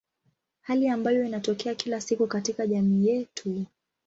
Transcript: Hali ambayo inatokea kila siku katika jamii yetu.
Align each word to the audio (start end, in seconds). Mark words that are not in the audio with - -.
Hali 0.61 0.87
ambayo 0.89 1.23
inatokea 1.25 1.75
kila 1.75 2.01
siku 2.01 2.27
katika 2.27 2.67
jamii 2.67 3.07
yetu. 3.07 3.65